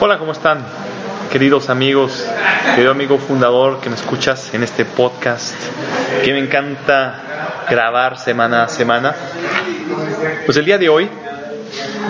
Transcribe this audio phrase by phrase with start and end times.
[0.00, 0.64] Hola, ¿cómo están?
[1.32, 2.24] Queridos amigos,
[2.76, 5.56] querido amigo fundador que me escuchas en este podcast,
[6.22, 9.12] que me encanta grabar semana a semana.
[10.46, 11.10] Pues el día de hoy,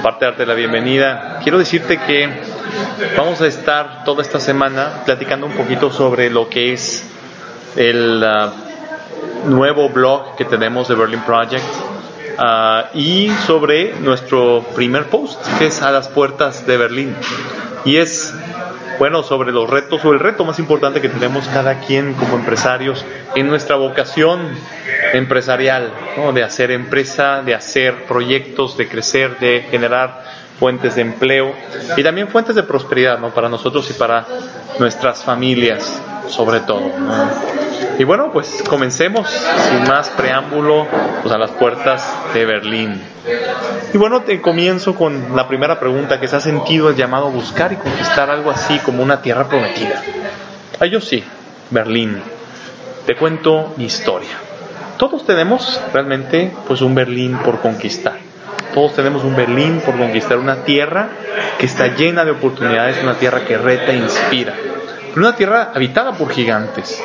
[0.00, 2.28] aparte de darte la bienvenida, quiero decirte que
[3.16, 7.02] vamos a estar toda esta semana platicando un poquito sobre lo que es
[7.74, 11.64] el uh, nuevo blog que tenemos de Berlin Project
[12.38, 17.16] uh, y sobre nuestro primer post, que es a las puertas de Berlín.
[17.84, 18.34] Y es
[18.98, 23.04] bueno, sobre los retos o el reto más importante que tenemos cada quien como empresarios
[23.36, 24.40] en nuestra vocación
[25.12, 25.92] empresarial,
[26.34, 30.24] de hacer empresa, de hacer proyectos, de crecer, de generar
[30.58, 31.54] fuentes de empleo
[31.96, 33.30] y también fuentes de prosperidad ¿no?
[33.30, 34.26] para nosotros y para
[34.80, 36.90] nuestras familias, sobre todo.
[37.98, 40.86] Y bueno, pues comencemos sin más preámbulo
[41.20, 43.02] pues a las puertas de Berlín.
[43.92, 47.30] Y bueno, te comienzo con la primera pregunta que se ha sentido el llamado a
[47.30, 50.00] buscar y conquistar algo así como una tierra prometida.
[50.78, 51.24] Ah, yo sí,
[51.70, 52.22] Berlín.
[53.04, 54.36] Te cuento mi historia.
[54.96, 58.18] Todos tenemos realmente pues un Berlín por conquistar.
[58.74, 61.08] Todos tenemos un Berlín por conquistar, una tierra
[61.58, 64.54] que está llena de oportunidades, una tierra que reta e inspira.
[65.16, 67.02] una tierra habitada por gigantes,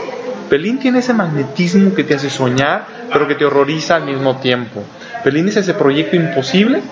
[0.53, 4.83] Berlín tiene ese magnetismo que te hace soñar, pero que te horroriza al mismo tiempo.
[5.25, 6.83] Berlín es ese proyecto imposible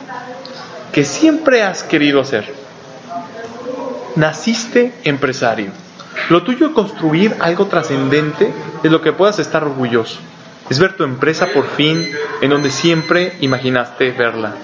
[0.91, 2.51] que siempre has querido hacer.
[4.15, 5.69] Naciste empresario.
[6.31, 10.19] Lo tuyo es construir algo trascendente de lo que puedas estar orgulloso.
[10.67, 12.03] Es ver tu empresa por fin
[12.41, 14.55] en donde siempre imaginaste verla.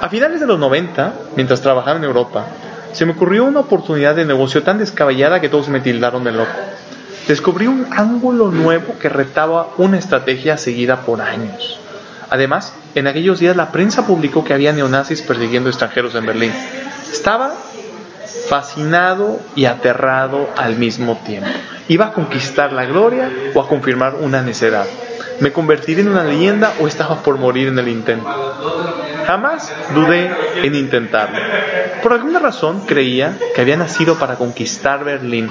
[0.00, 2.46] A finales de los 90, mientras trabajaba en Europa,
[2.90, 6.69] se me ocurrió una oportunidad de negocio tan descabellada que todos me tildaron de loco
[7.30, 11.78] descubrí un ángulo nuevo que retaba una estrategia seguida por años.
[12.28, 16.52] Además, en aquellos días la prensa publicó que había neonazis persiguiendo extranjeros en Berlín.
[17.12, 17.52] Estaba
[18.48, 21.48] fascinado y aterrado al mismo tiempo.
[21.86, 24.86] ¿Iba a conquistar la gloria o a confirmar una necedad?
[25.38, 28.28] ¿Me convertiré en una leyenda o estaba por morir en el intento?
[29.24, 30.32] Jamás dudé
[30.64, 31.38] en intentarlo.
[32.02, 35.48] Por alguna razón creía que había nacido para conquistar Berlín.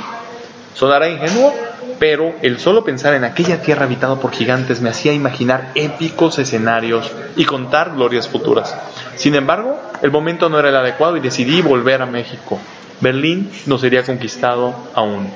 [0.74, 1.54] Sonará ingenuo,
[2.00, 7.12] pero el solo pensar en aquella tierra habitada por gigantes me hacía imaginar épicos escenarios
[7.36, 8.76] y contar glorias futuras.
[9.16, 12.58] Sin embargo, el momento no era el adecuado y decidí volver a México.
[13.02, 15.30] Berlín no sería conquistado aún.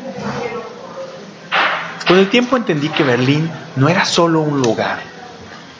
[2.07, 4.99] Con el tiempo entendí que Berlín no era solo un lugar,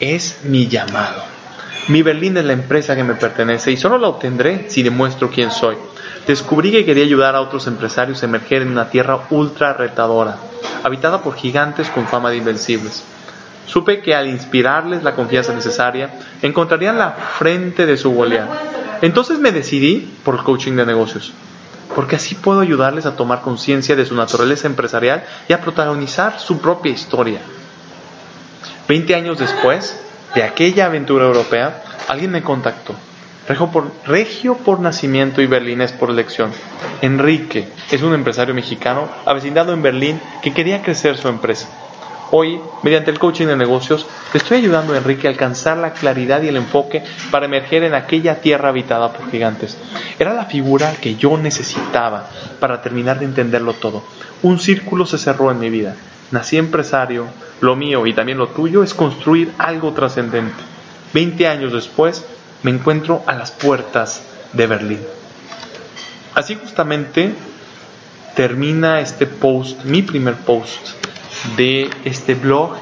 [0.00, 1.33] es mi llamado.
[1.86, 5.50] Mi Berlín es la empresa que me pertenece y solo la obtendré si demuestro quién
[5.50, 5.76] soy.
[6.26, 10.38] Descubrí que quería ayudar a otros empresarios a emerger en una tierra ultra retadora,
[10.82, 13.04] habitada por gigantes con fama de invencibles.
[13.66, 18.48] Supe que al inspirarles la confianza necesaria, encontrarían la frente de su Goliat.
[19.02, 21.34] Entonces me decidí por el coaching de negocios,
[21.94, 26.60] porque así puedo ayudarles a tomar conciencia de su naturaleza empresarial y a protagonizar su
[26.60, 27.40] propia historia.
[28.88, 30.03] Veinte años después
[30.34, 32.94] de aquella aventura europea, alguien me contactó
[34.06, 36.50] Regio por, nacimiento y berlinés por elección.
[37.02, 41.68] Enrique es un empresario mexicano avecindado en Berlín que quería crecer su empresa.
[42.30, 46.40] Hoy, mediante el coaching de negocios, le estoy ayudando a Enrique a alcanzar la claridad
[46.42, 49.76] y el enfoque para emerger en aquella tierra habitada por gigantes.
[50.18, 52.30] Era la figura que yo necesitaba
[52.60, 54.02] para terminar de entenderlo todo.
[54.42, 55.94] Un círculo se cerró en mi vida.
[56.34, 57.28] Nací empresario,
[57.60, 60.64] lo mío y también lo tuyo es construir algo trascendente.
[61.12, 62.24] Veinte años después,
[62.64, 64.20] me encuentro a las puertas
[64.52, 64.98] de Berlín.
[66.34, 67.32] Así justamente
[68.34, 70.88] termina este post, mi primer post
[71.56, 72.78] de este blog,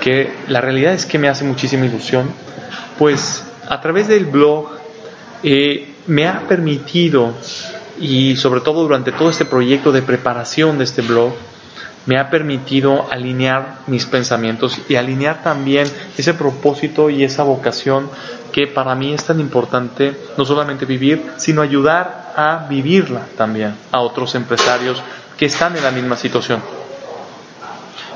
[0.00, 2.30] que la realidad es que me hace muchísima ilusión,
[2.98, 4.70] pues a través del blog
[5.42, 7.34] eh, me ha permitido,
[8.00, 11.34] y sobre todo durante todo este proyecto de preparación de este blog,
[12.06, 18.10] me ha permitido alinear mis pensamientos y alinear también ese propósito y esa vocación
[18.52, 24.00] que para mí es tan importante no solamente vivir, sino ayudar a vivirla también a
[24.00, 25.02] otros empresarios
[25.36, 26.60] que están en la misma situación.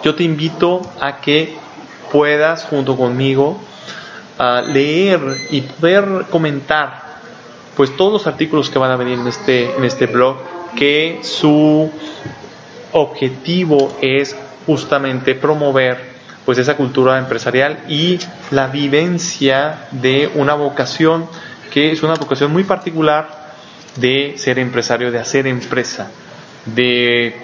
[0.05, 1.57] Yo te invito a que
[2.13, 3.61] puedas junto conmigo
[4.67, 5.21] leer
[5.51, 7.09] y poder comentar
[7.77, 10.37] pues todos los artículos que van a venir en este, en este blog,
[10.77, 11.91] que su
[12.93, 14.37] objetivo es
[14.67, 18.19] justamente promover pues esa cultura empresarial y
[18.51, 21.27] la vivencia de una vocación
[21.71, 23.53] que es una vocación muy particular
[23.97, 26.11] de ser empresario, de hacer empresa,
[26.65, 27.37] de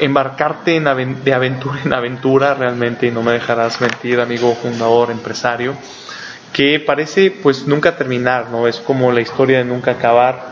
[0.00, 0.84] embarcarte en
[1.24, 5.74] de aventura en aventura, realmente no me dejarás mentir, amigo fundador, empresario,
[6.52, 8.68] que parece pues nunca terminar, ¿no?
[8.68, 10.42] Es como la historia de nunca acabar,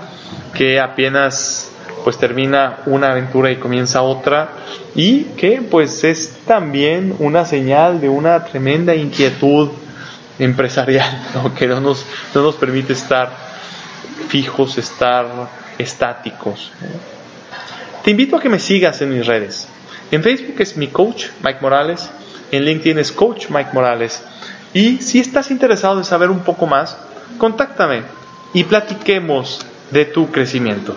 [0.55, 1.73] que apenas
[2.05, 4.51] pues termina una aventura y comienza otra
[4.95, 9.71] y que pues es también una señal de una tremenda inquietud
[10.39, 11.11] empresarial,
[11.59, 12.05] que no nos,
[12.35, 13.31] no nos permite estar
[14.29, 15.27] fijos, estar
[15.79, 16.73] estáticos.
[18.03, 19.69] Te invito a que me sigas en mis redes.
[20.11, 22.11] En Facebook es mi coach, Mike Morales.
[22.51, 24.23] En LinkedIn es coach Mike Morales.
[24.73, 26.97] Y si estás interesado en saber un poco más,
[27.39, 28.03] contáctame
[28.55, 30.97] y platiquemos de tu crecimiento.